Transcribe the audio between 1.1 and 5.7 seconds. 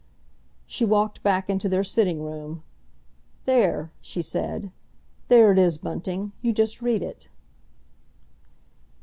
back into their sitting room. "There!" she said. "There it